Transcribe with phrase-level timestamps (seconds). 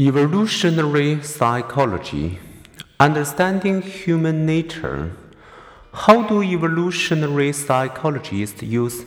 [0.00, 2.38] Evolutionary psychology,
[3.00, 5.10] understanding human nature.
[5.92, 9.06] How do evolutionary psychologists use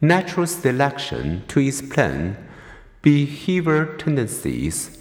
[0.00, 2.38] natural selection to explain
[3.02, 4.96] behavior tendencies?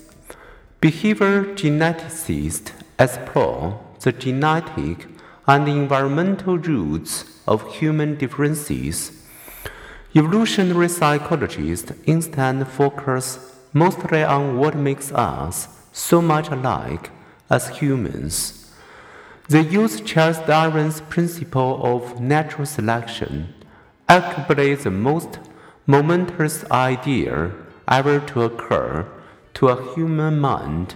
[0.81, 5.07] Behavior geneticists explore the genetic
[5.47, 9.25] and environmental roots of human differences.
[10.13, 17.11] Evolutionary psychologists instead focus mostly on what makes us so much alike
[17.49, 18.71] as humans.
[19.47, 23.53] They use Charles Darwin's principle of natural selection,
[24.07, 25.39] arguably the most
[25.87, 27.51] momentous idea
[27.87, 29.07] ever to occur
[29.55, 30.95] to a human mind,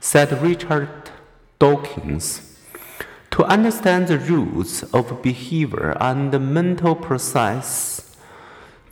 [0.00, 1.10] said Richard
[1.58, 2.58] Dawkins.
[3.30, 8.07] To understand the roots of behavior and the mental process,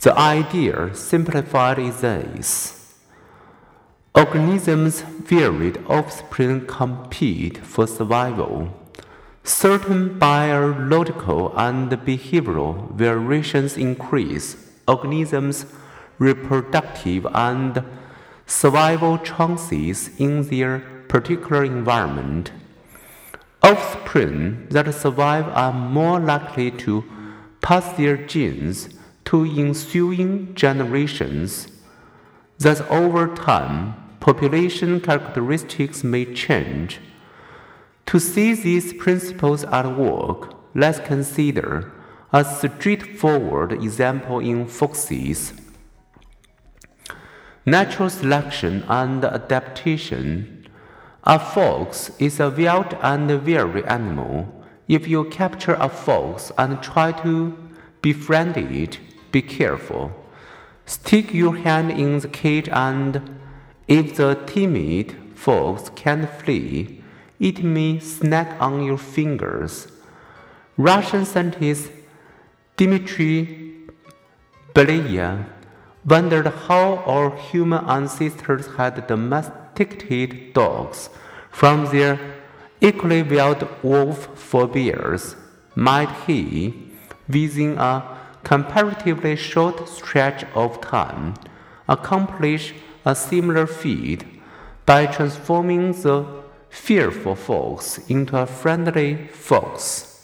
[0.01, 2.77] the idea simplified is this
[4.15, 8.73] Organisms' varied offspring compete for survival.
[9.43, 14.55] Certain biological and behavioral variations increase
[14.87, 15.67] organisms'
[16.17, 17.83] reproductive and
[18.47, 22.51] survival chances in their particular environment.
[23.61, 27.03] Offspring that survive are more likely to
[27.61, 28.89] pass their genes
[29.27, 31.67] to ensuing generations.
[32.59, 37.01] Thus, over time, population characteristics may change.
[38.05, 41.91] To see these principles at work, let's consider
[42.31, 45.51] a straightforward example in foxes.
[47.65, 50.69] Natural selection and adaptation.
[51.25, 54.63] A fox is a wild and wary animal.
[54.87, 57.57] If you capture a fox and try to
[58.01, 58.99] befriend it,
[59.31, 60.11] be careful.
[60.85, 63.37] Stick your hand in the cage, and
[63.87, 67.03] if the timid fox can't flee,
[67.39, 69.87] it may snack on your fingers.
[70.77, 71.91] Russian scientist
[72.77, 73.87] Dmitry
[74.73, 75.45] Belyaev
[76.05, 81.09] wondered how our human ancestors had domesticated dogs
[81.51, 82.19] from their
[82.79, 85.35] equally wild wolf forebears.
[85.75, 86.73] Might he,
[87.27, 88.16] within a
[88.47, 91.33] comparatively short stretch of time,
[91.89, 94.23] accomplish a similar feat
[94.85, 96.25] by transforming the
[96.69, 100.16] fearful fox into a friendly fox.